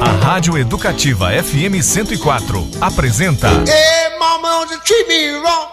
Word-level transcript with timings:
A 0.00 0.10
Rádio 0.24 0.58
Educativa 0.58 1.30
FM 1.30 1.82
104 1.82 2.68
apresenta 2.80 3.48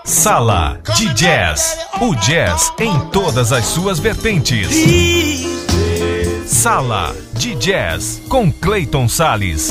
Sala 0.05 0.79
de 0.95 1.13
Jazz. 1.13 1.77
O 2.01 2.15
jazz 2.15 2.71
em 2.79 2.99
todas 3.11 3.51
as 3.51 3.65
suas 3.65 3.99
vertentes. 3.99 4.67
Sala 6.45 7.15
de 7.33 7.55
Jazz 7.55 8.21
com 8.27 8.51
Clayton 8.51 9.07
Sales. 9.07 9.69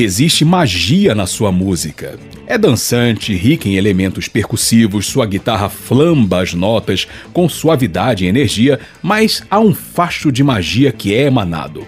Existe 0.00 0.44
magia 0.44 1.12
na 1.12 1.26
sua 1.26 1.50
música. 1.50 2.16
É 2.46 2.56
dançante, 2.56 3.34
rica 3.34 3.68
em 3.68 3.76
elementos 3.76 4.28
percussivos, 4.28 5.06
sua 5.06 5.26
guitarra 5.26 5.68
flamba 5.68 6.40
as 6.40 6.54
notas 6.54 7.08
com 7.32 7.48
suavidade 7.48 8.24
e 8.24 8.28
energia, 8.28 8.78
mas 9.02 9.42
há 9.50 9.58
um 9.58 9.74
facho 9.74 10.30
de 10.30 10.44
magia 10.44 10.92
que 10.92 11.14
é 11.14 11.22
emanado. 11.22 11.84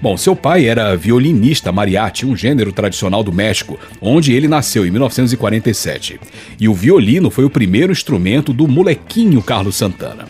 Bom, 0.00 0.16
seu 0.18 0.36
pai 0.36 0.66
era 0.66 0.94
violinista 0.94 1.72
mariachi, 1.72 2.26
um 2.26 2.36
gênero 2.36 2.70
tradicional 2.70 3.24
do 3.24 3.32
México, 3.32 3.78
onde 3.98 4.34
ele 4.34 4.46
nasceu 4.46 4.86
em 4.86 4.90
1947. 4.90 6.20
E 6.60 6.68
o 6.68 6.74
violino 6.74 7.30
foi 7.30 7.46
o 7.46 7.50
primeiro 7.50 7.90
instrumento 7.90 8.52
do 8.52 8.68
molequinho 8.68 9.40
Carlos 9.40 9.76
Santana. 9.76 10.26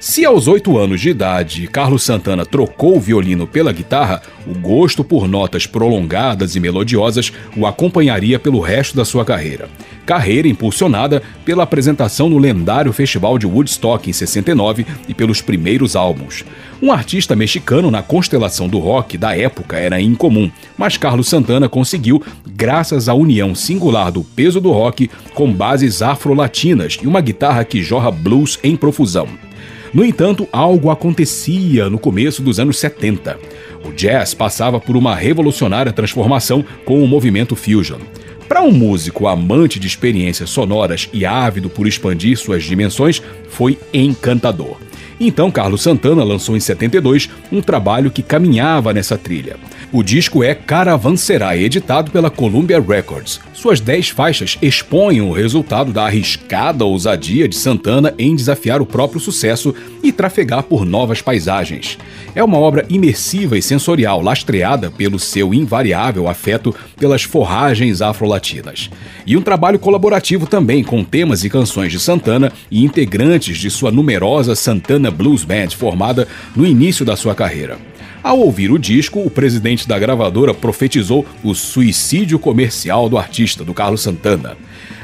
Se 0.00 0.24
aos 0.24 0.46
oito 0.46 0.78
anos 0.78 1.00
de 1.00 1.10
idade 1.10 1.66
Carlos 1.66 2.04
Santana 2.04 2.46
trocou 2.46 2.96
o 2.96 3.00
violino 3.00 3.48
pela 3.48 3.72
guitarra, 3.72 4.22
o 4.46 4.56
gosto 4.56 5.02
por 5.02 5.26
notas 5.26 5.66
prolongadas 5.66 6.54
e 6.54 6.60
melodiosas 6.60 7.32
o 7.56 7.66
acompanharia 7.66 8.38
pelo 8.38 8.60
resto 8.60 8.96
da 8.96 9.04
sua 9.04 9.24
carreira. 9.24 9.68
Carreira 10.06 10.46
impulsionada 10.46 11.20
pela 11.44 11.64
apresentação 11.64 12.28
no 12.28 12.38
lendário 12.38 12.92
Festival 12.92 13.38
de 13.38 13.46
Woodstock 13.46 14.08
em 14.08 14.12
69 14.12 14.86
e 15.08 15.12
pelos 15.12 15.42
primeiros 15.42 15.96
álbuns. 15.96 16.44
Um 16.80 16.92
artista 16.92 17.34
mexicano 17.34 17.90
na 17.90 18.00
constelação 18.00 18.68
do 18.68 18.78
rock 18.78 19.18
da 19.18 19.36
época 19.36 19.78
era 19.78 20.00
incomum, 20.00 20.48
mas 20.76 20.96
Carlos 20.96 21.28
Santana 21.28 21.68
conseguiu, 21.68 22.22
graças 22.46 23.08
à 23.08 23.14
união 23.14 23.52
singular 23.52 24.12
do 24.12 24.22
peso 24.22 24.60
do 24.60 24.70
rock 24.70 25.10
com 25.34 25.52
bases 25.52 26.02
afro-latinas 26.02 26.98
e 27.02 27.06
uma 27.08 27.20
guitarra 27.20 27.64
que 27.64 27.82
jorra 27.82 28.12
blues 28.12 28.60
em 28.62 28.76
profusão. 28.76 29.47
No 29.92 30.04
entanto, 30.04 30.48
algo 30.52 30.90
acontecia 30.90 31.88
no 31.88 31.98
começo 31.98 32.42
dos 32.42 32.60
anos 32.60 32.78
70. 32.78 33.38
O 33.84 33.92
jazz 33.92 34.34
passava 34.34 34.80
por 34.80 34.96
uma 34.96 35.14
revolucionária 35.14 35.92
transformação 35.92 36.64
com 36.84 37.02
o 37.02 37.08
movimento 37.08 37.56
fusion. 37.56 38.00
Para 38.48 38.62
um 38.62 38.72
músico 38.72 39.28
amante 39.28 39.78
de 39.78 39.86
experiências 39.86 40.50
sonoras 40.50 41.08
e 41.12 41.26
ávido 41.26 41.68
por 41.68 41.86
expandir 41.86 42.36
suas 42.36 42.64
dimensões, 42.64 43.22
foi 43.48 43.78
encantador. 43.92 44.76
Então 45.20 45.50
Carlos 45.50 45.82
Santana 45.82 46.22
lançou 46.22 46.56
em 46.56 46.60
72 46.60 47.28
um 47.50 47.60
trabalho 47.60 48.10
que 48.10 48.22
caminhava 48.22 48.92
nessa 48.92 49.18
trilha. 49.18 49.56
O 49.90 50.02
disco 50.02 50.44
é 50.44 50.54
Caravanserai, 50.54 51.60
editado 51.60 52.10
pela 52.10 52.30
Columbia 52.30 52.78
Records. 52.80 53.40
Suas 53.54 53.80
dez 53.80 54.10
faixas 54.10 54.58
expõem 54.60 55.20
o 55.20 55.32
resultado 55.32 55.92
da 55.92 56.04
arriscada 56.04 56.84
ousadia 56.84 57.48
de 57.48 57.56
Santana 57.56 58.14
em 58.18 58.36
desafiar 58.36 58.80
o 58.80 58.86
próprio 58.86 59.18
sucesso 59.18 59.74
e 60.02 60.12
trafegar 60.12 60.62
por 60.62 60.84
novas 60.84 61.20
paisagens. 61.22 61.98
É 62.34 62.44
uma 62.44 62.58
obra 62.58 62.86
imersiva 62.88 63.58
e 63.58 63.62
sensorial, 63.62 64.20
lastreada 64.20 64.90
pelo 64.90 65.18
seu 65.18 65.52
invariável 65.52 66.28
afeto 66.28 66.74
pelas 66.96 67.22
forragens 67.22 68.00
afro-latinas. 68.02 68.90
E 69.26 69.36
um 69.36 69.42
trabalho 69.42 69.78
colaborativo 69.78 70.46
também 70.46 70.84
com 70.84 71.02
temas 71.02 71.44
e 71.44 71.50
canções 71.50 71.90
de 71.90 71.98
Santana 71.98 72.52
e 72.70 72.84
integrantes 72.84 73.58
de 73.58 73.70
sua 73.70 73.90
numerosa 73.90 74.54
Santana 74.54 75.07
Blues 75.10 75.44
Band, 75.44 75.70
formada 75.70 76.26
no 76.54 76.66
início 76.66 77.04
da 77.04 77.16
sua 77.16 77.34
carreira. 77.34 77.78
Ao 78.22 78.38
ouvir 78.38 78.70
o 78.70 78.78
disco, 78.78 79.20
o 79.20 79.30
presidente 79.30 79.86
da 79.86 79.98
gravadora 79.98 80.52
profetizou 80.52 81.24
o 81.42 81.54
suicídio 81.54 82.38
comercial 82.38 83.08
do 83.08 83.16
artista, 83.16 83.64
do 83.64 83.72
Carlos 83.72 84.02
Santana. 84.02 84.56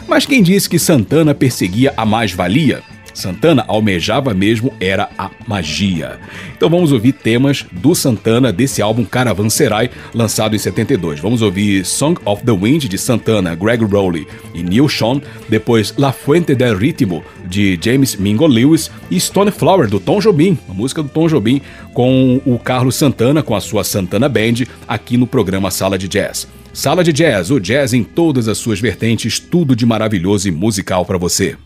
Mas 0.09 0.27
quem 0.27 0.43
disse 0.43 0.69
que 0.69 0.79
Santana 0.79 1.35
perseguia 1.35 1.95
a 1.97 2.05
mais-valia? 2.05 2.83
Santana 3.15 3.65
almejava 3.67 4.35
mesmo 4.35 4.75
era 4.81 5.09
a 5.17 5.31
magia. 5.47 6.19
Então 6.57 6.69
vamos 6.69 6.93
ouvir 6.93 7.13
temas 7.13 7.65
do 7.73 7.95
Santana 7.95 8.53
desse 8.53 8.83
álbum 8.83 9.05
Caravanserai, 9.05 9.91
lançado 10.13 10.55
em 10.57 10.59
72. 10.59 11.21
Vamos 11.21 11.41
ouvir 11.41 11.85
Song 11.85 12.21
of 12.25 12.45
the 12.45 12.53
Wind 12.53 12.85
de 12.85 12.99
Santana, 12.99 13.55
Greg 13.55 13.85
Rowley 13.85 14.27
e 14.53 14.63
Neil 14.63 14.89
Sean, 14.89 15.21
depois 15.49 15.95
La 15.97 16.13
Fuente 16.13 16.55
del 16.55 16.77
Ritmo 16.77 17.25
de 17.47 17.79
James 17.81 18.17
Mingo 18.17 18.47
Lewis 18.47 18.91
e 19.11 19.19
Stone 19.21 19.51
Flower 19.51 19.89
do 19.89 20.01
Tom 20.01 20.21
Jobim, 20.21 20.59
a 20.69 20.75
música 20.75 21.03
do 21.03 21.09
Tom 21.09 21.29
Jobim 21.29 21.63
com 21.93 22.41
o 22.45 22.59
Carlos 22.59 22.97
Santana 22.97 23.43
com 23.43 23.55
a 23.55 23.61
sua 23.61 23.85
Santana 23.85 24.29
Band 24.29 24.65
aqui 24.89 25.17
no 25.17 25.27
programa 25.27 25.71
Sala 25.71 25.97
de 25.97 26.09
Jazz. 26.09 26.49
Sala 26.73 27.05
de 27.05 27.13
Jazz, 27.13 27.53
o 27.53 27.61
jazz 27.61 27.95
em 27.95 28.03
todas 28.03 28.49
as 28.49 28.59
suas 28.59 28.81
vertentes, 28.81 29.39
tudo 29.39 29.77
de 29.77 29.87
maravilhoso 29.87 30.49
e 30.49 30.51
musical 30.51 31.05
para 31.05 31.17
você. 31.17 31.57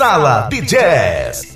Sala 0.00 0.48
de 0.48 0.62
Jazz. 0.62 1.49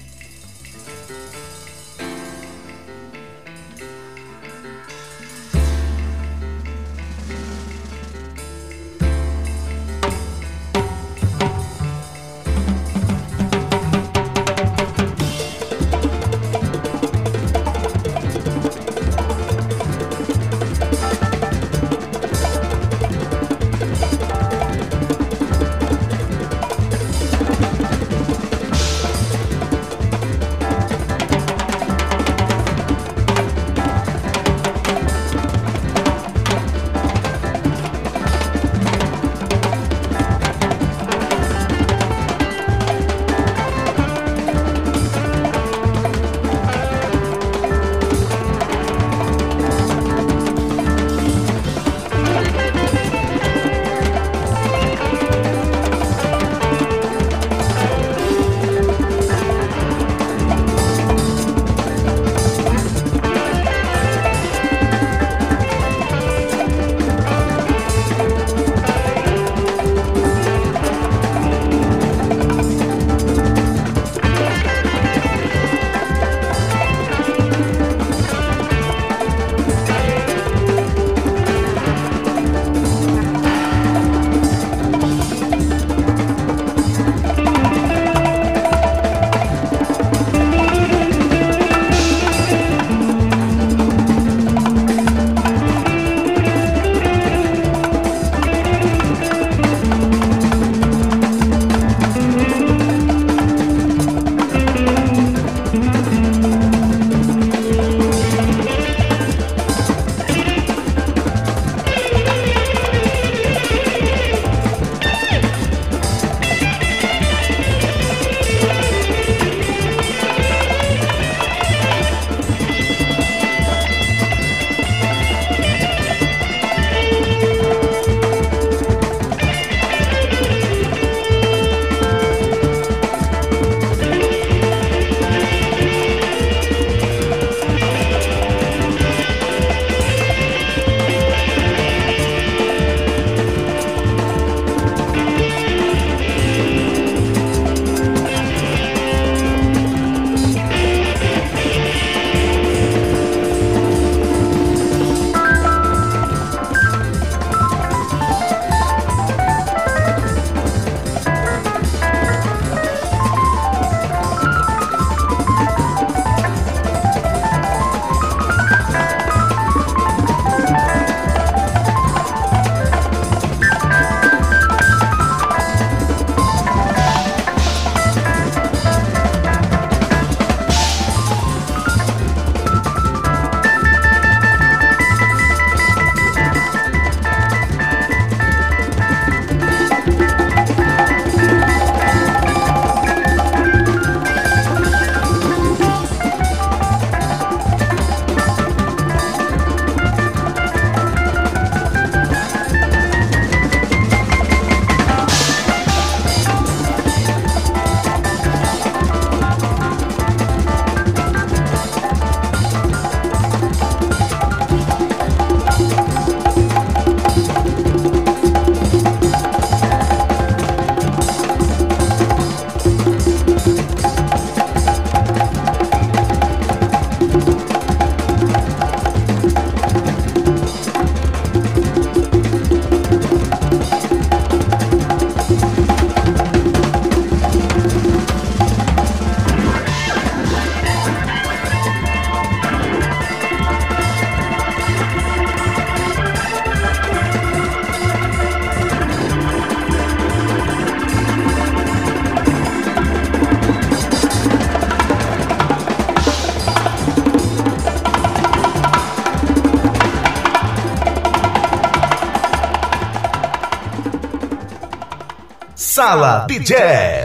Sala 266.04 266.44
de 266.46 266.58
Jazz. 266.61 267.24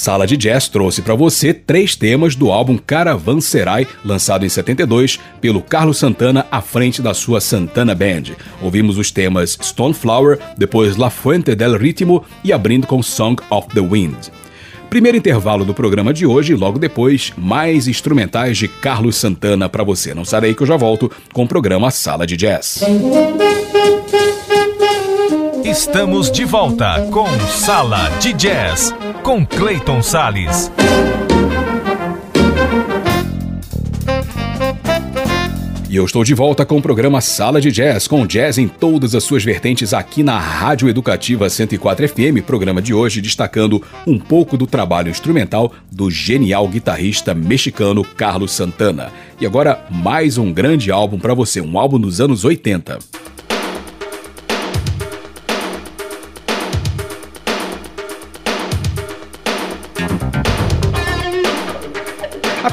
Sala 0.00 0.26
de 0.26 0.34
Jazz 0.34 0.66
trouxe 0.66 1.02
para 1.02 1.14
você 1.14 1.52
três 1.52 1.94
temas 1.94 2.34
do 2.34 2.50
álbum 2.50 2.78
Caravanserai, 2.78 3.86
lançado 4.02 4.46
em 4.46 4.48
72 4.48 5.20
pelo 5.42 5.60
Carlos 5.60 5.98
Santana 5.98 6.46
à 6.50 6.62
frente 6.62 7.02
da 7.02 7.12
sua 7.12 7.38
Santana 7.38 7.94
Band. 7.94 8.34
Ouvimos 8.62 8.96
os 8.96 9.10
temas 9.10 9.58
Stoneflower, 9.60 10.38
depois 10.56 10.96
La 10.96 11.10
Fuente 11.10 11.54
del 11.54 11.76
Ritmo 11.76 12.24
e 12.42 12.50
abrindo 12.50 12.86
com 12.86 13.02
Song 13.02 13.42
of 13.50 13.68
the 13.74 13.80
Wind. 13.82 14.28
Primeiro 14.88 15.18
intervalo 15.18 15.66
do 15.66 15.74
programa 15.74 16.14
de 16.14 16.24
hoje 16.24 16.54
logo 16.54 16.78
depois, 16.78 17.34
mais 17.36 17.86
instrumentais 17.86 18.56
de 18.56 18.68
Carlos 18.68 19.16
Santana 19.16 19.68
para 19.68 19.84
você. 19.84 20.14
Não 20.14 20.24
sarei 20.24 20.54
que 20.54 20.62
eu 20.62 20.66
já 20.66 20.78
volto 20.78 21.12
com 21.30 21.42
o 21.42 21.46
programa 21.46 21.90
Sala 21.90 22.26
de 22.26 22.38
Jazz. 22.38 22.82
Estamos 25.62 26.32
de 26.32 26.46
volta 26.46 27.06
com 27.12 27.26
Sala 27.50 28.08
de 28.18 28.32
Jazz 28.32 28.94
com 29.22 29.44
Clayton 29.44 30.02
Sales. 30.02 30.70
E 35.88 35.96
eu 35.96 36.04
estou 36.04 36.22
de 36.22 36.34
volta 36.34 36.64
com 36.64 36.78
o 36.78 36.82
programa 36.82 37.20
Sala 37.20 37.60
de 37.60 37.72
Jazz, 37.72 38.06
com 38.06 38.24
jazz 38.24 38.58
em 38.58 38.68
todas 38.68 39.14
as 39.14 39.24
suas 39.24 39.42
vertentes 39.42 39.92
aqui 39.92 40.22
na 40.22 40.38
Rádio 40.38 40.88
Educativa 40.88 41.50
104 41.50 42.08
FM, 42.08 42.44
programa 42.46 42.80
de 42.80 42.94
hoje 42.94 43.20
destacando 43.20 43.82
um 44.06 44.18
pouco 44.18 44.56
do 44.56 44.66
trabalho 44.66 45.10
instrumental 45.10 45.72
do 45.90 46.08
genial 46.08 46.68
guitarrista 46.68 47.34
mexicano 47.34 48.04
Carlos 48.04 48.52
Santana. 48.52 49.12
E 49.40 49.46
agora 49.46 49.84
mais 49.90 50.38
um 50.38 50.52
grande 50.52 50.92
álbum 50.92 51.18
para 51.18 51.34
você, 51.34 51.60
um 51.60 51.78
álbum 51.78 51.98
dos 51.98 52.20
anos 52.20 52.44
80. 52.44 53.19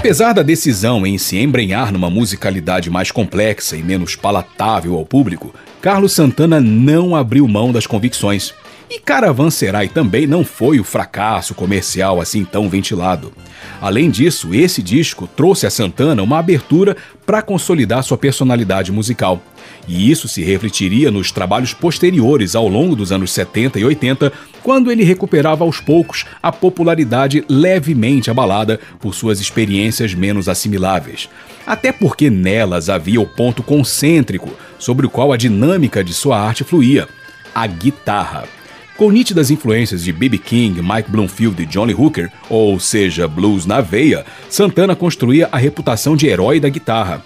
Apesar 0.07 0.31
da 0.31 0.41
decisão 0.41 1.05
em 1.05 1.17
se 1.17 1.37
embrenhar 1.37 1.91
numa 1.91 2.09
musicalidade 2.09 2.89
mais 2.89 3.11
complexa 3.11 3.75
e 3.75 3.83
menos 3.83 4.15
palatável 4.15 4.95
ao 4.95 5.05
público, 5.05 5.53
Carlos 5.81 6.13
Santana 6.13 6.61
não 6.61 7.13
abriu 7.13 7.45
mão 7.45 7.73
das 7.73 7.85
convicções. 7.85 8.53
E 8.89 8.99
Caravanserai 8.99 9.87
também 9.89 10.25
não 10.25 10.45
foi 10.45 10.79
o 10.79 10.83
fracasso 10.83 11.53
comercial 11.53 12.21
assim 12.21 12.45
tão 12.45 12.69
ventilado. 12.69 13.33
Além 13.81 14.09
disso, 14.09 14.53
esse 14.53 14.81
disco 14.81 15.27
trouxe 15.27 15.65
a 15.65 15.69
Santana 15.69 16.23
uma 16.23 16.39
abertura 16.39 16.95
para 17.25 17.41
consolidar 17.41 18.03
sua 18.03 18.17
personalidade 18.17 18.91
musical 18.91 19.41
e 19.87 20.11
isso 20.11 20.27
se 20.27 20.43
refletiria 20.43 21.09
nos 21.09 21.31
trabalhos 21.31 21.73
posteriores 21.73 22.55
ao 22.55 22.67
longo 22.67 22.95
dos 22.95 23.11
anos 23.11 23.31
70 23.31 23.79
e 23.79 23.85
80, 23.85 24.33
quando 24.61 24.91
ele 24.91 25.03
recuperava 25.03 25.63
aos 25.63 25.79
poucos 25.79 26.25
a 26.43 26.51
popularidade 26.51 27.43
levemente 27.47 28.29
abalada 28.29 28.79
por 28.99 29.15
suas 29.15 29.39
experiências 29.39 30.13
menos 30.13 30.49
assimiláveis. 30.49 31.29
Até 31.65 31.91
porque 31.91 32.29
nelas 32.29 32.89
havia 32.89 33.21
o 33.21 33.25
ponto 33.25 33.63
concêntrico 33.63 34.51
sobre 34.77 35.05
o 35.05 35.09
qual 35.09 35.31
a 35.31 35.37
dinâmica 35.37 36.03
de 36.03 36.13
sua 36.13 36.39
arte 36.39 36.63
fluía: 36.63 37.07
a 37.55 37.65
guitarra. 37.65 38.56
Com 38.97 39.11
nítidas 39.11 39.51
influências 39.51 40.03
de 40.03 40.11
B.B. 40.11 40.39
King, 40.39 40.81
Mike 40.81 41.11
Bloomfield 41.11 41.61
e 41.61 41.67
Johnny 41.67 41.93
Hooker, 41.93 42.31
ou 42.49 42.79
seja, 42.79 43.27
blues 43.27 43.63
na 43.63 43.79
veia, 43.79 44.25
Santana 44.49 44.95
construía 44.95 45.47
a 45.51 45.57
reputação 45.57 46.15
de 46.15 46.25
herói 46.25 46.59
da 46.59 46.67
guitarra. 46.67 47.23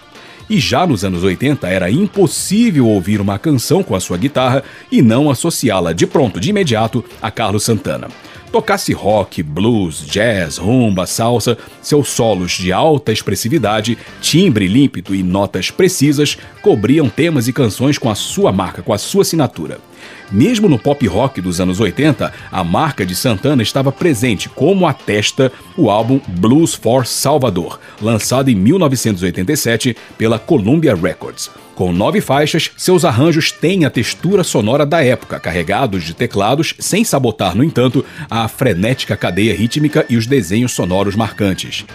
E 0.49 0.60
já 0.60 0.86
nos 0.86 1.05
anos 1.05 1.23
80 1.23 1.65
era 1.69 1.89
impossível 1.89 2.89
ouvir 2.89 3.21
uma 3.21 3.39
canção 3.39 3.81
com 3.84 3.95
a 3.95 4.01
sua 4.01 4.17
guitarra 4.17 4.65
e 4.91 5.01
não 5.01 5.29
associá-la 5.29 5.93
de 5.93 6.05
pronto, 6.05 6.41
de 6.41 6.49
imediato, 6.49 7.05
a 7.21 7.31
Carlos 7.31 7.63
Santana. 7.63 8.10
Tocasse 8.51 8.91
rock, 8.91 9.41
blues, 9.41 10.05
jazz, 10.05 10.57
rumba, 10.57 11.05
salsa, 11.05 11.57
seus 11.81 12.10
solos 12.10 12.51
de 12.51 12.73
alta 12.73 13.13
expressividade, 13.13 13.97
timbre 14.19 14.67
límpido 14.67 15.15
e 15.15 15.23
notas 15.23 15.71
precisas 15.71 16.38
cobriam 16.62 17.07
temas 17.07 17.47
e 17.47 17.53
canções 17.53 17.97
com 17.97 18.10
a 18.10 18.15
sua 18.15 18.51
marca, 18.51 18.81
com 18.81 18.91
a 18.91 18.97
sua 18.97 19.21
assinatura. 19.21 19.79
Mesmo 20.31 20.69
no 20.69 20.79
pop 20.79 21.05
rock 21.07 21.41
dos 21.41 21.59
anos 21.59 21.79
80, 21.79 22.31
a 22.51 22.63
marca 22.63 23.05
de 23.05 23.15
Santana 23.15 23.61
estava 23.61 23.91
presente, 23.91 24.47
como 24.47 24.87
atesta 24.87 25.51
o 25.75 25.89
álbum 25.89 26.21
Blues 26.27 26.73
for 26.73 27.05
Salvador, 27.05 27.79
lançado 28.01 28.49
em 28.49 28.55
1987 28.55 29.95
pela 30.17 30.39
Columbia 30.39 30.95
Records. 30.95 31.49
Com 31.75 31.91
nove 31.91 32.21
faixas, 32.21 32.69
seus 32.77 33.03
arranjos 33.03 33.51
têm 33.51 33.85
a 33.85 33.89
textura 33.89 34.43
sonora 34.43 34.85
da 34.85 35.03
época, 35.03 35.39
carregados 35.39 36.03
de 36.03 36.13
teclados, 36.13 36.75
sem 36.77 37.03
sabotar, 37.03 37.55
no 37.55 37.63
entanto, 37.63 38.05
a 38.29 38.47
frenética 38.47 39.17
cadeia 39.17 39.55
rítmica 39.55 40.05
e 40.09 40.15
os 40.15 40.27
desenhos 40.27 40.73
sonoros 40.73 41.15
marcantes. 41.15 41.85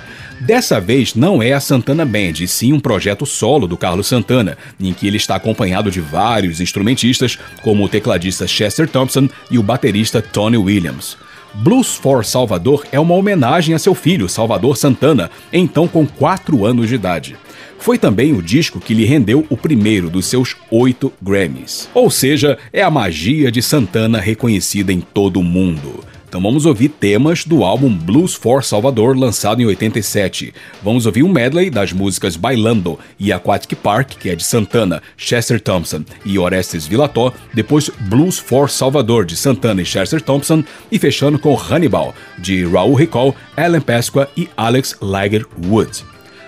Dessa 0.40 0.78
vez 0.80 1.14
não 1.14 1.42
é 1.42 1.52
a 1.52 1.60
Santana 1.60 2.04
Band, 2.04 2.46
sim 2.46 2.72
um 2.72 2.80
projeto 2.80 3.24
solo 3.24 3.66
do 3.66 3.76
Carlos 3.76 4.06
Santana, 4.06 4.58
em 4.78 4.92
que 4.92 5.06
ele 5.06 5.16
está 5.16 5.36
acompanhado 5.36 5.90
de 5.90 6.00
vários 6.00 6.60
instrumentistas, 6.60 7.38
como 7.62 7.84
o 7.84 7.88
tecladista 7.88 8.46
Chester 8.46 8.88
Thompson 8.88 9.28
e 9.50 9.58
o 9.58 9.62
baterista 9.62 10.20
Tony 10.20 10.58
Williams. 10.58 11.16
Blues 11.54 11.94
for 11.94 12.22
Salvador 12.22 12.84
é 12.92 13.00
uma 13.00 13.14
homenagem 13.14 13.74
a 13.74 13.78
seu 13.78 13.94
filho, 13.94 14.28
Salvador 14.28 14.76
Santana, 14.76 15.30
então 15.50 15.88
com 15.88 16.06
4 16.06 16.66
anos 16.66 16.88
de 16.88 16.96
idade. 16.96 17.36
Foi 17.78 17.96
também 17.96 18.32
o 18.32 18.42
disco 18.42 18.78
que 18.78 18.94
lhe 18.94 19.04
rendeu 19.04 19.46
o 19.48 19.56
primeiro 19.56 20.10
dos 20.10 20.26
seus 20.26 20.54
oito 20.70 21.12
Grammys. 21.22 21.88
Ou 21.94 22.10
seja, 22.10 22.58
é 22.72 22.82
a 22.82 22.90
magia 22.90 23.50
de 23.50 23.62
Santana 23.62 24.20
reconhecida 24.20 24.92
em 24.92 25.00
todo 25.00 25.40
o 25.40 25.42
mundo. 25.42 26.04
Então 26.28 26.40
vamos 26.40 26.66
ouvir 26.66 26.88
temas 26.88 27.44
do 27.44 27.62
álbum 27.62 27.88
Blues 27.88 28.34
for 28.34 28.64
Salvador, 28.64 29.16
lançado 29.16 29.62
em 29.62 29.66
87. 29.66 30.52
Vamos 30.82 31.06
ouvir 31.06 31.22
um 31.22 31.28
medley 31.28 31.70
das 31.70 31.92
músicas 31.92 32.36
Bailando 32.36 32.98
e 33.18 33.32
Aquatic 33.32 33.78
Park, 33.78 34.14
que 34.18 34.28
é 34.28 34.34
de 34.34 34.42
Santana, 34.42 35.02
Chester 35.16 35.60
Thompson 35.60 36.04
e 36.24 36.38
Orestes 36.38 36.86
Villató, 36.86 37.32
depois 37.54 37.88
Blues 38.00 38.38
for 38.38 38.68
Salvador, 38.68 39.24
de 39.24 39.36
Santana 39.36 39.82
e 39.82 39.86
Chester 39.86 40.20
Thompson, 40.20 40.64
e 40.90 40.98
fechando 40.98 41.38
com 41.38 41.56
Hannibal, 41.56 42.14
de 42.38 42.66
Raul 42.66 42.94
Recall, 42.94 43.34
Alan 43.56 43.80
Pasqua 43.80 44.28
e 44.36 44.48
Alex 44.56 44.96
Lager 45.00 45.46
Wood. 45.64 46.04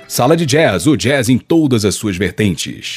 Sala 0.08 0.36
de 0.36 0.44
Jazz, 0.44 0.86
o 0.86 0.96
jazz 0.96 1.28
em 1.28 1.38
todas 1.38 1.84
as 1.84 1.94
suas 1.94 2.16
vertentes. 2.16 2.94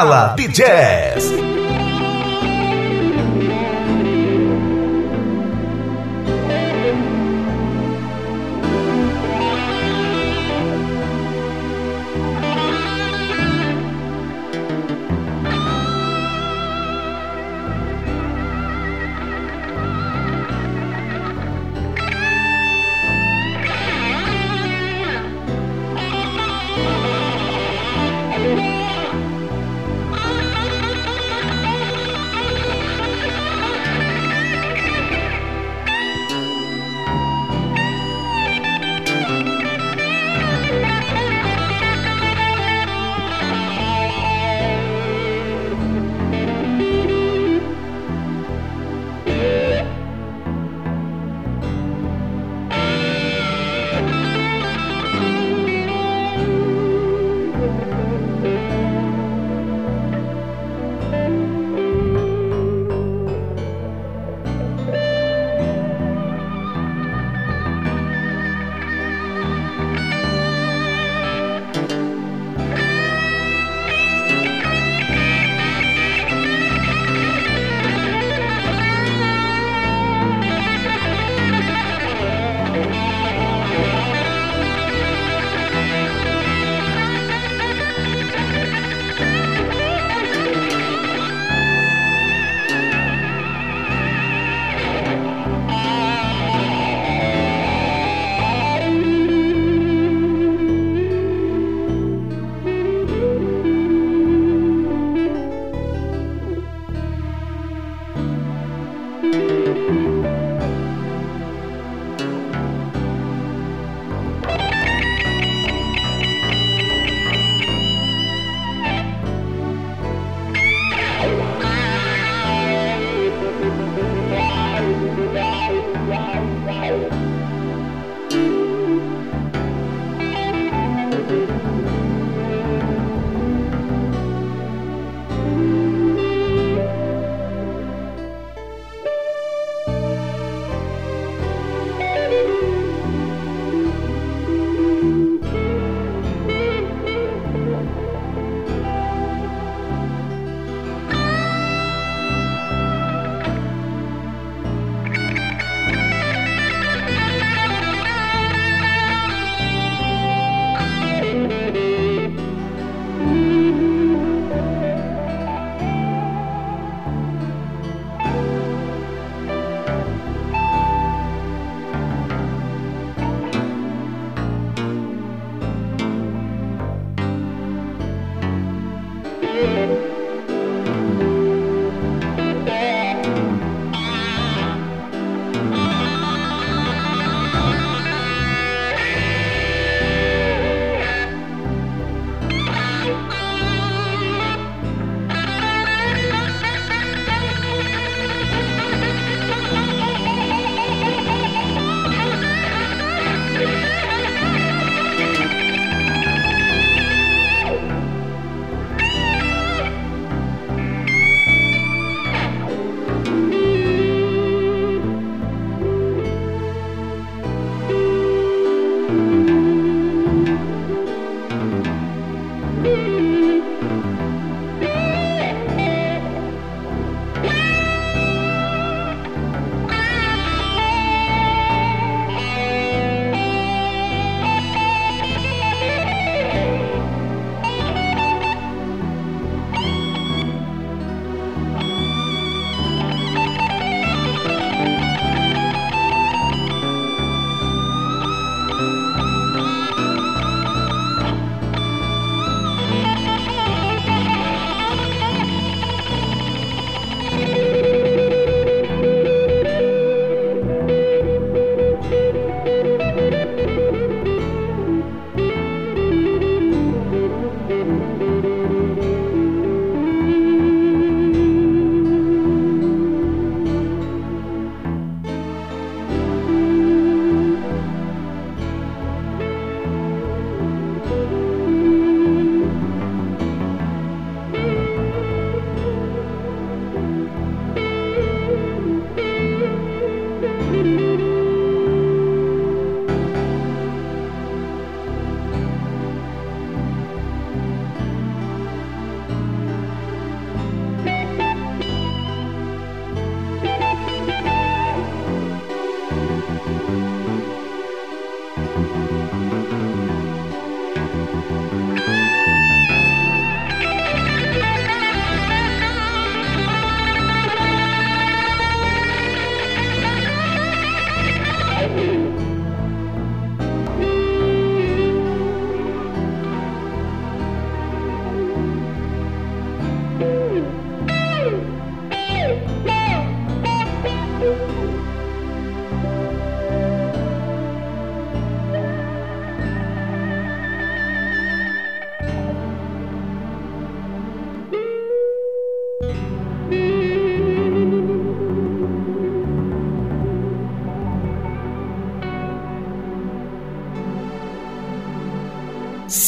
Sala 0.00 0.34
de 0.34 0.99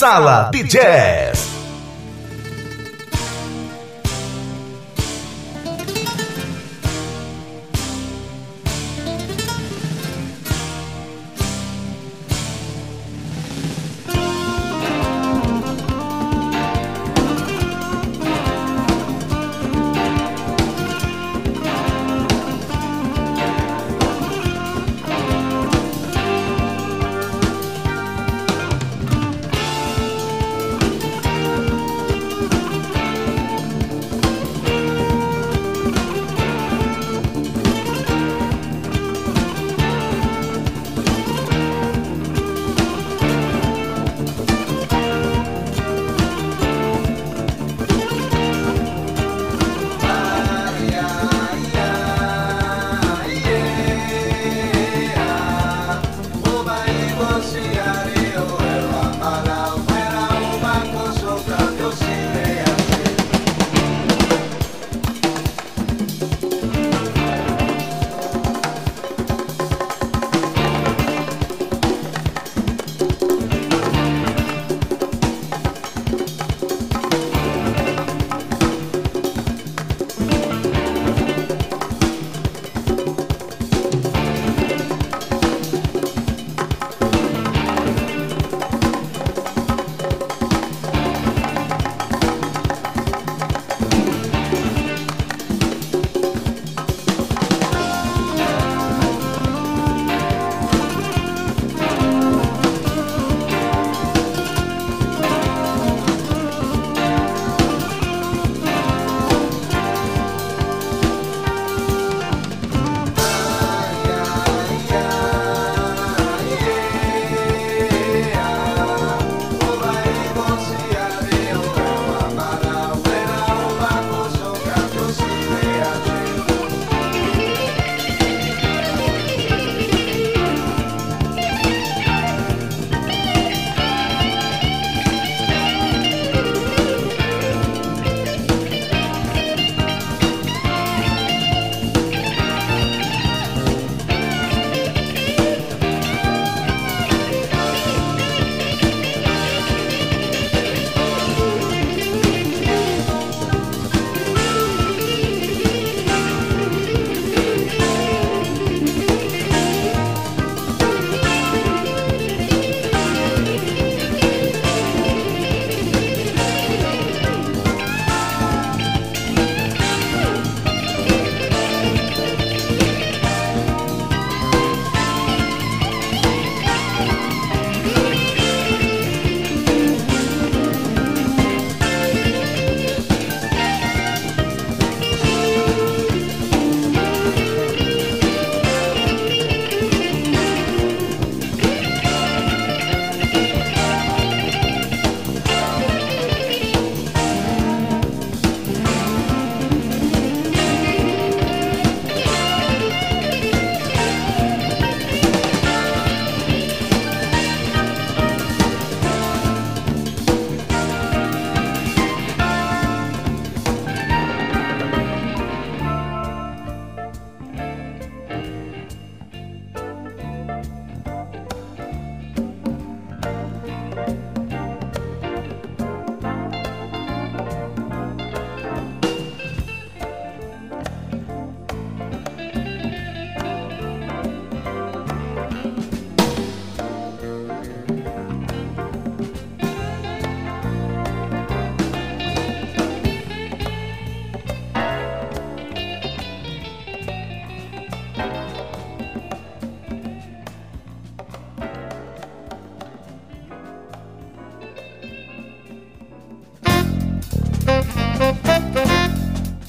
Sala 0.03 0.50
de 0.50 0.64
Jazz. 0.64 1.61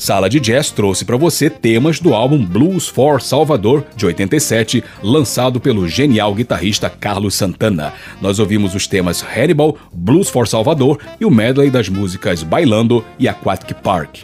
Sala 0.03 0.29
de 0.29 0.37
Jazz 0.37 0.69
trouxe 0.69 1.05
para 1.05 1.15
você 1.15 1.49
temas 1.49 1.97
do 1.97 2.13
álbum 2.13 2.45
Blues 2.45 2.89
for 2.89 3.21
Salvador, 3.21 3.85
de 3.95 4.05
87, 4.05 4.83
lançado 5.01 5.61
pelo 5.61 5.87
genial 5.87 6.35
guitarrista 6.35 6.89
Carlos 6.89 7.35
Santana. 7.35 7.93
Nós 8.21 8.37
ouvimos 8.37 8.75
os 8.75 8.85
temas 8.85 9.23
Hannibal, 9.23 9.77
Blues 9.93 10.27
for 10.27 10.45
Salvador 10.45 10.99
e 11.21 11.25
o 11.25 11.31
medley 11.31 11.69
das 11.69 11.87
músicas 11.87 12.43
Bailando 12.43 13.01
e 13.17 13.29
Aquatic 13.29 13.77
Park. 13.77 14.23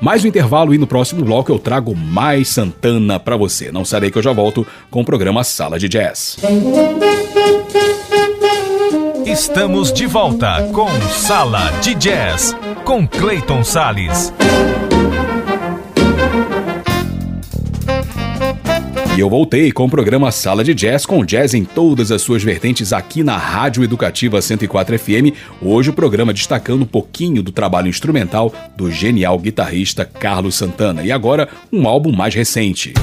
Mais 0.00 0.24
um 0.24 0.26
intervalo 0.26 0.74
e 0.74 0.78
no 0.78 0.86
próximo 0.88 1.24
bloco 1.24 1.52
eu 1.52 1.60
trago 1.60 1.94
mais 1.94 2.48
Santana 2.48 3.20
para 3.20 3.36
você. 3.36 3.70
Não 3.70 3.84
sarei 3.84 4.10
que 4.10 4.18
eu 4.18 4.22
já 4.22 4.32
volto 4.32 4.66
com 4.90 5.02
o 5.02 5.04
programa 5.04 5.44
Sala 5.44 5.78
de 5.78 5.88
Jazz. 5.88 6.38
Estamos 9.24 9.92
de 9.92 10.06
volta 10.06 10.68
com 10.72 10.90
Sala 11.08 11.70
de 11.80 11.94
Jazz 11.94 12.56
com 12.84 13.06
Clayton 13.06 13.62
Sales. 13.62 14.32
E 19.16 19.20
eu 19.20 19.28
voltei 19.28 19.72
com 19.72 19.86
o 19.86 19.90
programa 19.90 20.30
Sala 20.30 20.62
de 20.62 20.72
Jazz, 20.72 21.04
com 21.04 21.24
jazz 21.24 21.52
em 21.52 21.64
todas 21.64 22.12
as 22.12 22.22
suas 22.22 22.44
vertentes 22.44 22.92
aqui 22.92 23.24
na 23.24 23.36
Rádio 23.36 23.82
Educativa 23.82 24.40
104 24.40 24.96
FM. 24.98 25.34
Hoje 25.60 25.90
o 25.90 25.92
programa 25.92 26.32
destacando 26.32 26.82
um 26.82 26.86
pouquinho 26.86 27.42
do 27.42 27.50
trabalho 27.50 27.88
instrumental 27.88 28.54
do 28.76 28.90
genial 28.90 29.36
guitarrista 29.38 30.04
Carlos 30.04 30.54
Santana. 30.54 31.02
E 31.02 31.10
agora, 31.10 31.48
um 31.72 31.88
álbum 31.88 32.12
mais 32.12 32.34
recente. 32.34 32.94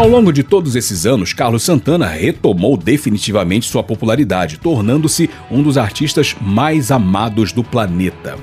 Ao 0.00 0.08
longo 0.08 0.32
de 0.32 0.42
todos 0.42 0.76
esses 0.76 1.04
anos, 1.04 1.34
Carlos 1.34 1.62
Santana 1.62 2.06
retomou 2.06 2.74
definitivamente 2.74 3.68
sua 3.68 3.82
popularidade, 3.82 4.58
tornando-se 4.58 5.28
um 5.50 5.62
dos 5.62 5.76
artistas 5.76 6.34
mais 6.40 6.90
amados 6.90 7.52
do 7.52 7.62
planeta. 7.62 8.38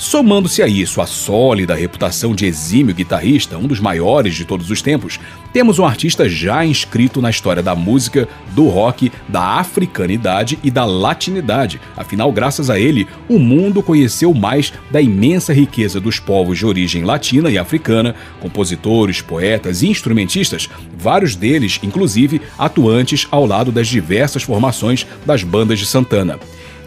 Somando-se 0.00 0.62
a 0.62 0.66
isso 0.66 1.02
a 1.02 1.06
sólida 1.06 1.74
reputação 1.74 2.34
de 2.34 2.46
exímio 2.46 2.94
guitarrista, 2.94 3.58
um 3.58 3.66
dos 3.66 3.78
maiores 3.78 4.34
de 4.34 4.46
todos 4.46 4.70
os 4.70 4.80
tempos, 4.80 5.20
temos 5.52 5.78
um 5.78 5.84
artista 5.84 6.26
já 6.26 6.64
inscrito 6.64 7.20
na 7.20 7.28
história 7.28 7.62
da 7.62 7.74
música, 7.76 8.26
do 8.52 8.66
rock, 8.68 9.12
da 9.28 9.42
africanidade 9.58 10.58
e 10.62 10.70
da 10.70 10.86
latinidade. 10.86 11.78
Afinal, 11.94 12.32
graças 12.32 12.70
a 12.70 12.80
ele, 12.80 13.06
o 13.28 13.38
mundo 13.38 13.82
conheceu 13.82 14.32
mais 14.32 14.72
da 14.90 15.02
imensa 15.02 15.52
riqueza 15.52 16.00
dos 16.00 16.18
povos 16.18 16.56
de 16.56 16.64
origem 16.64 17.04
latina 17.04 17.50
e 17.50 17.58
africana, 17.58 18.14
compositores, 18.40 19.20
poetas 19.20 19.82
e 19.82 19.88
instrumentistas, 19.88 20.70
vários 20.96 21.36
deles, 21.36 21.78
inclusive, 21.82 22.40
atuantes 22.58 23.28
ao 23.30 23.44
lado 23.44 23.70
das 23.70 23.86
diversas 23.86 24.42
formações 24.42 25.06
das 25.26 25.42
bandas 25.42 25.78
de 25.78 25.84
Santana. 25.84 26.40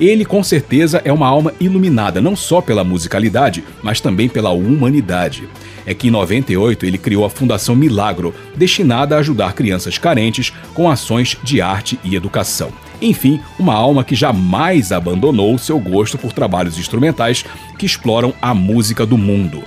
Ele 0.03 0.25
com 0.25 0.43
certeza 0.43 1.01
é 1.05 1.13
uma 1.13 1.27
alma 1.27 1.53
iluminada 1.61 2.19
não 2.19 2.35
só 2.35 2.59
pela 2.59 2.83
musicalidade, 2.83 3.63
mas 3.81 4.01
também 4.01 4.27
pela 4.27 4.49
humanidade. 4.49 5.47
É 5.85 5.93
que 5.93 6.09
em 6.09 6.11
98 6.11 6.85
ele 6.85 6.97
criou 6.97 7.23
a 7.23 7.29
Fundação 7.29 7.73
Milagro, 7.73 8.35
destinada 8.53 9.15
a 9.15 9.19
ajudar 9.19 9.53
crianças 9.53 9.97
carentes 9.97 10.51
com 10.73 10.91
ações 10.91 11.37
de 11.41 11.61
arte 11.61 11.97
e 12.03 12.17
educação. 12.17 12.69
Enfim, 13.01 13.39
uma 13.57 13.75
alma 13.75 14.03
que 14.03 14.13
jamais 14.13 14.91
abandonou 14.91 15.57
seu 15.57 15.79
gosto 15.79 16.17
por 16.17 16.33
trabalhos 16.33 16.77
instrumentais 16.77 17.45
que 17.79 17.85
exploram 17.85 18.33
a 18.41 18.53
música 18.53 19.05
do 19.05 19.17
mundo. 19.17 19.63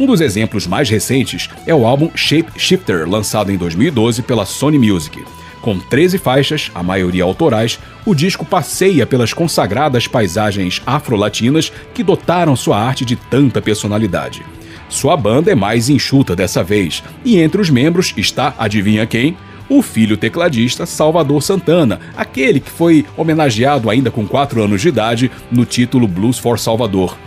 Um 0.00 0.06
dos 0.06 0.20
exemplos 0.20 0.66
mais 0.66 0.90
recentes 0.90 1.48
é 1.64 1.72
o 1.72 1.86
álbum 1.86 2.10
Shape 2.12 2.50
Shifter, 2.58 3.08
lançado 3.08 3.52
em 3.52 3.56
2012 3.56 4.22
pela 4.22 4.44
Sony 4.44 4.80
Music. 4.80 5.22
Com 5.66 5.80
13 5.80 6.18
faixas, 6.18 6.70
a 6.76 6.80
maioria 6.80 7.24
autorais, 7.24 7.80
o 8.04 8.14
disco 8.14 8.44
passeia 8.44 9.04
pelas 9.04 9.32
consagradas 9.32 10.06
paisagens 10.06 10.80
afro-latinas 10.86 11.72
que 11.92 12.04
dotaram 12.04 12.54
sua 12.54 12.78
arte 12.78 13.04
de 13.04 13.16
tanta 13.16 13.60
personalidade. 13.60 14.44
Sua 14.88 15.16
banda 15.16 15.50
é 15.50 15.56
mais 15.56 15.88
enxuta 15.88 16.36
dessa 16.36 16.62
vez, 16.62 17.02
e 17.24 17.40
entre 17.40 17.60
os 17.60 17.68
membros 17.68 18.14
está, 18.16 18.54
adivinha 18.56 19.04
quem? 19.06 19.36
O 19.68 19.82
filho 19.82 20.16
tecladista 20.16 20.86
Salvador 20.86 21.42
Santana, 21.42 21.98
aquele 22.16 22.60
que 22.60 22.70
foi 22.70 23.04
homenageado 23.16 23.90
ainda 23.90 24.08
com 24.08 24.24
4 24.24 24.62
anos 24.62 24.80
de 24.80 24.86
idade 24.86 25.32
no 25.50 25.64
título 25.64 26.06
Blues 26.06 26.38
for 26.38 26.60
Salvador. 26.60 27.18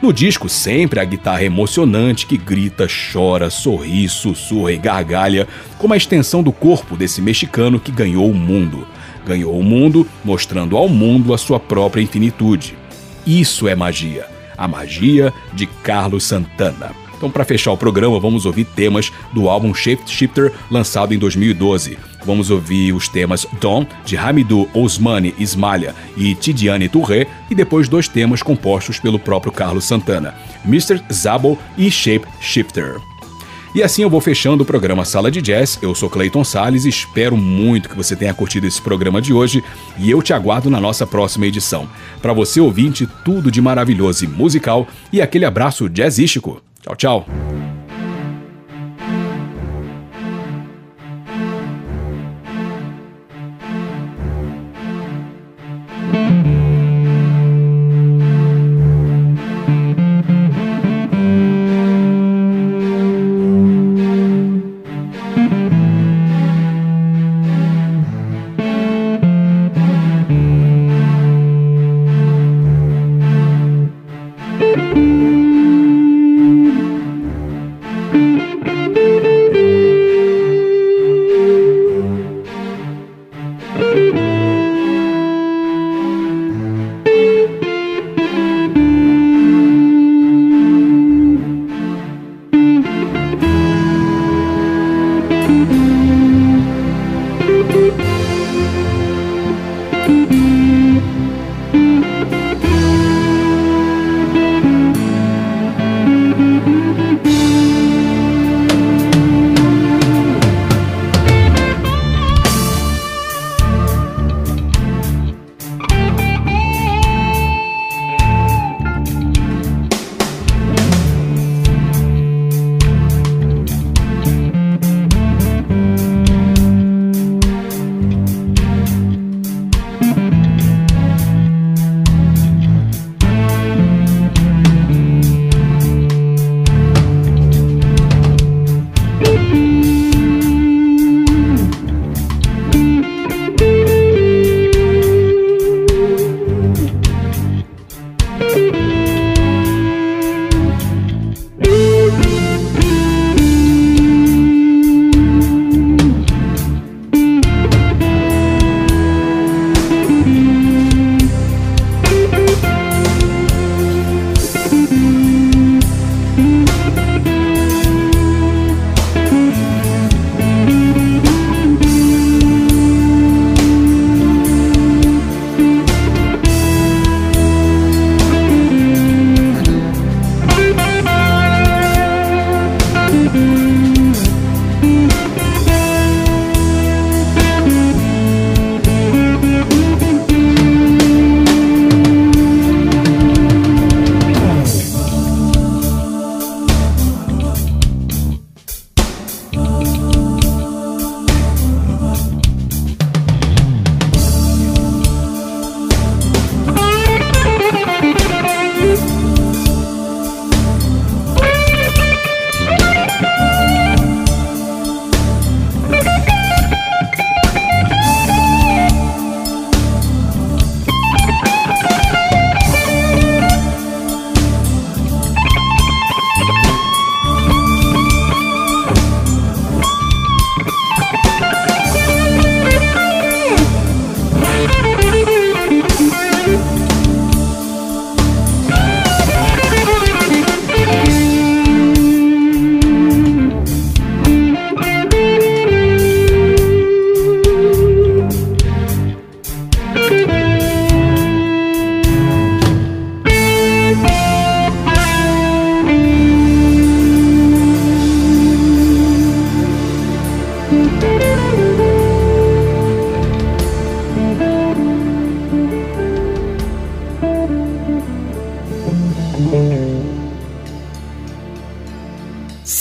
No 0.00 0.12
disco, 0.12 0.48
sempre 0.48 1.00
a 1.00 1.04
guitarra 1.04 1.42
emocionante 1.42 2.24
que 2.24 2.36
grita, 2.36 2.86
chora, 2.86 3.50
sorri, 3.50 4.08
sussurra 4.08 4.72
e 4.72 4.78
gargalha, 4.78 5.48
como 5.76 5.92
a 5.92 5.96
extensão 5.96 6.40
do 6.40 6.52
corpo 6.52 6.96
desse 6.96 7.20
mexicano 7.20 7.80
que 7.80 7.90
ganhou 7.90 8.30
o 8.30 8.34
mundo. 8.34 8.86
Ganhou 9.26 9.58
o 9.58 9.62
mundo 9.62 10.06
mostrando 10.24 10.76
ao 10.76 10.88
mundo 10.88 11.34
a 11.34 11.38
sua 11.38 11.58
própria 11.58 12.00
infinitude. 12.00 12.76
Isso 13.26 13.66
é 13.66 13.74
magia. 13.74 14.24
A 14.56 14.68
magia 14.68 15.32
de 15.52 15.66
Carlos 15.66 16.22
Santana. 16.24 17.07
Então, 17.18 17.28
para 17.28 17.44
fechar 17.44 17.72
o 17.72 17.76
programa, 17.76 18.18
vamos 18.20 18.46
ouvir 18.46 18.64
temas 18.64 19.12
do 19.32 19.48
álbum 19.48 19.74
Shape 19.74 20.04
Shifter, 20.06 20.52
lançado 20.70 21.12
em 21.12 21.18
2012. 21.18 21.98
Vamos 22.24 22.48
ouvir 22.48 22.92
os 22.92 23.08
temas 23.08 23.44
Dawn, 23.60 23.84
de 24.04 24.16
Hamidou 24.16 24.68
Ousmane 24.72 25.34
Ismalha 25.36 25.96
e 26.16 26.34
Tidiane 26.36 26.88
Touré, 26.88 27.26
e 27.50 27.56
depois 27.56 27.88
dois 27.88 28.06
temas 28.06 28.40
compostos 28.40 29.00
pelo 29.00 29.18
próprio 29.18 29.50
Carlos 29.50 29.84
Santana, 29.84 30.32
Mr. 30.64 31.02
Zabo 31.12 31.58
e 31.76 31.90
Shape 31.90 32.26
Shifter. 32.40 33.00
E 33.74 33.82
assim 33.82 34.02
eu 34.02 34.10
vou 34.10 34.20
fechando 34.20 34.62
o 34.62 34.66
programa 34.66 35.04
Sala 35.04 35.30
de 35.30 35.42
Jazz. 35.42 35.78
Eu 35.82 35.94
sou 35.94 36.08
Clayton 36.08 36.44
Sales 36.44 36.84
espero 36.84 37.36
muito 37.36 37.88
que 37.88 37.96
você 37.96 38.16
tenha 38.16 38.32
curtido 38.32 38.66
esse 38.66 38.80
programa 38.80 39.20
de 39.20 39.32
hoje 39.32 39.62
e 39.98 40.10
eu 40.10 40.22
te 40.22 40.32
aguardo 40.32 40.70
na 40.70 40.80
nossa 40.80 41.06
próxima 41.06 41.46
edição. 41.46 41.88
Para 42.22 42.32
você 42.32 42.60
ouvinte, 42.60 43.08
tudo 43.24 43.50
de 43.50 43.60
maravilhoso 43.60 44.24
e 44.24 44.28
musical 44.28 44.86
e 45.12 45.20
aquele 45.20 45.44
abraço 45.44 45.88
jazzístico. 45.88 46.62
Tchau, 46.82 46.94
tchau. 46.94 47.67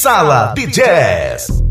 Sala 0.07 0.53
de 0.55 0.67
Jazz. 0.67 1.66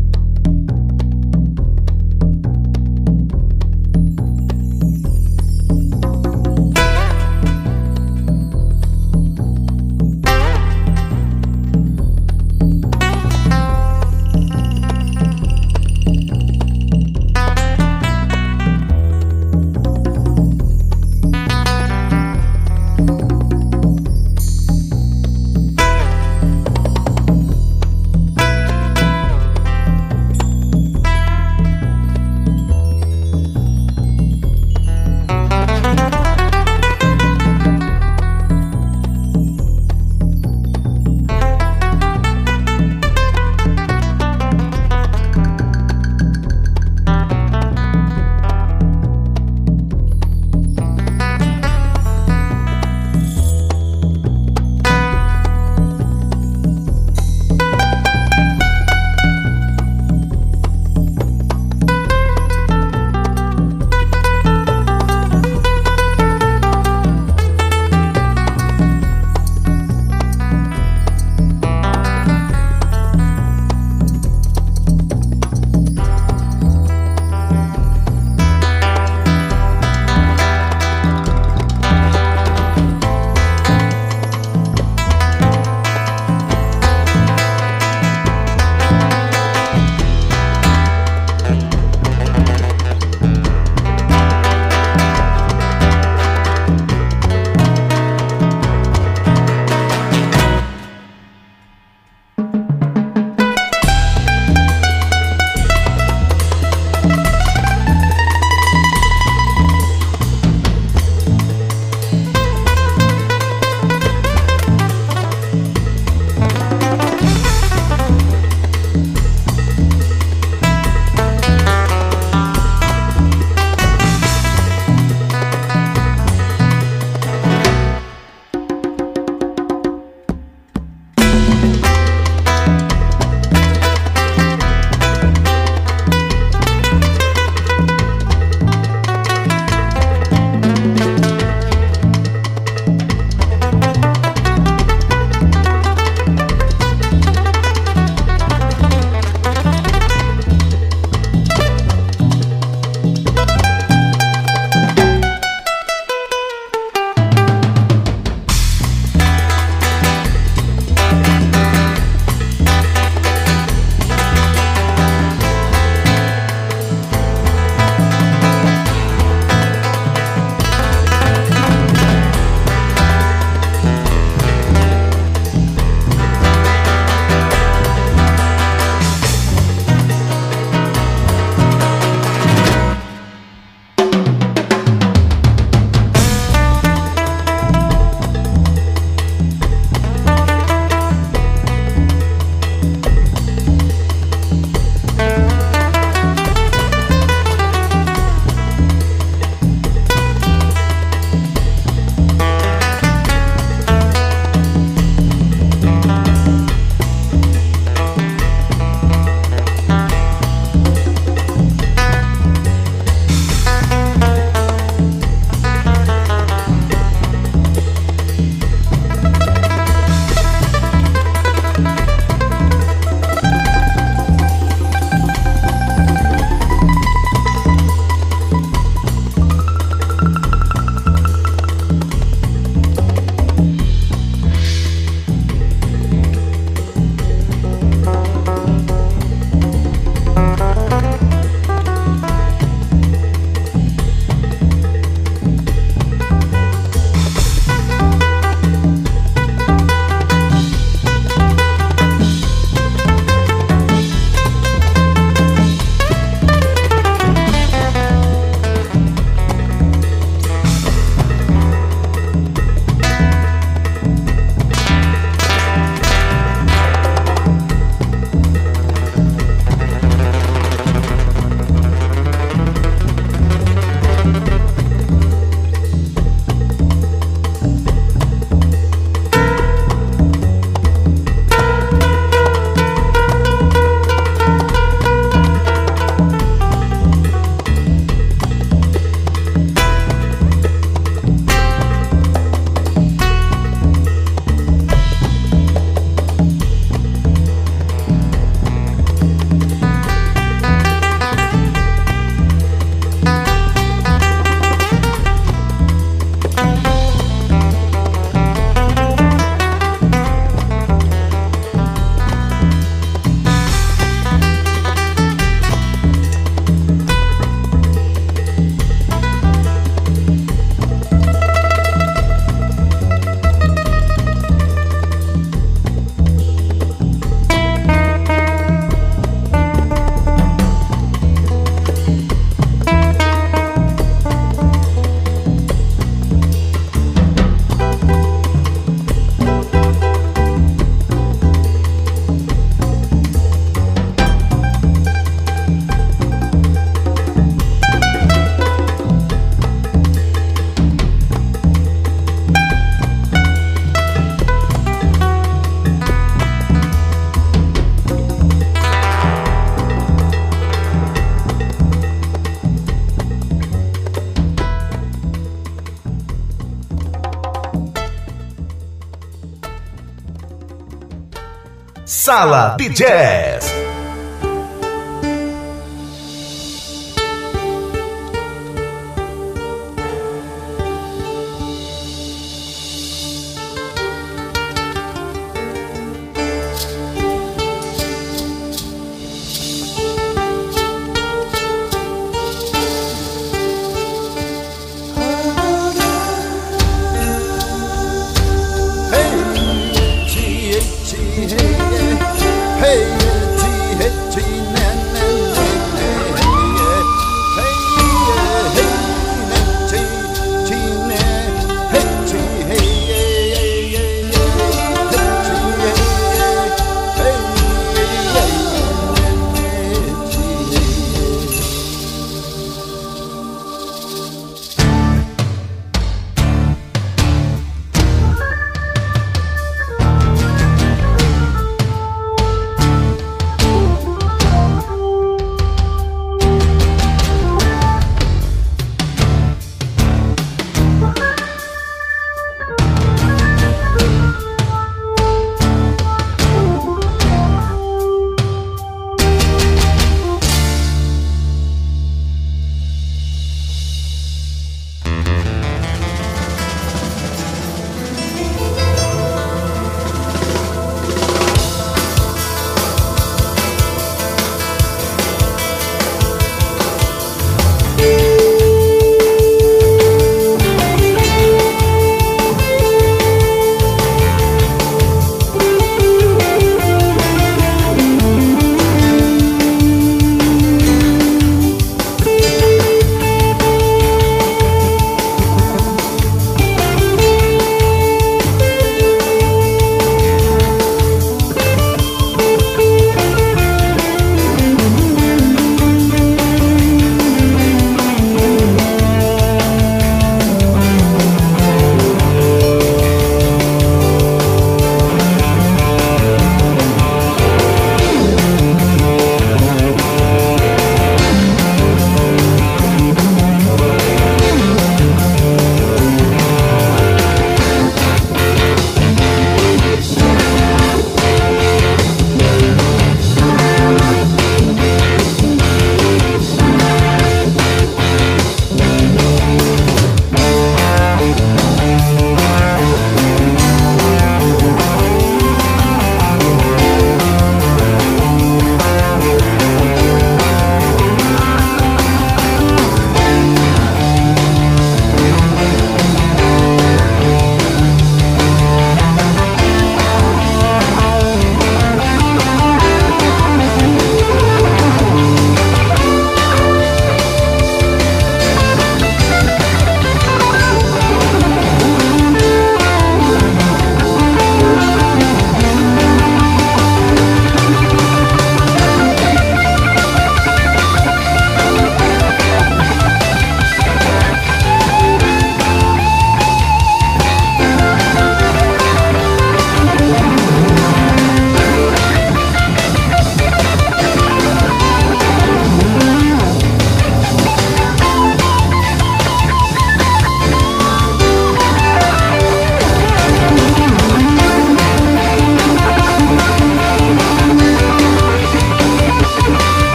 Sala 372.27 372.75
de 372.77 372.89
Jazz. 372.89 373.56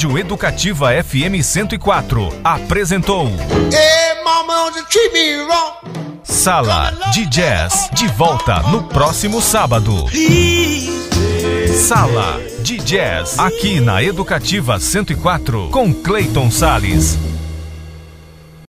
Rádio 0.00 0.16
Educativa 0.16 0.94
FM 0.94 1.42
104 1.42 2.40
apresentou. 2.42 3.28
Sala 6.22 6.90
de 7.12 7.26
Jazz, 7.26 7.90
de 7.92 8.08
volta 8.08 8.62
no 8.70 8.84
próximo 8.84 9.42
sábado. 9.42 10.06
Sala 11.86 12.40
de 12.62 12.78
Jazz, 12.78 13.38
aqui 13.38 13.78
na 13.78 14.02
Educativa 14.02 14.80
104, 14.80 15.68
com 15.68 15.92
Clayton 15.92 16.50
Sales. 16.50 17.18